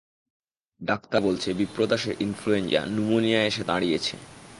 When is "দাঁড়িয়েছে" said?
3.63-4.15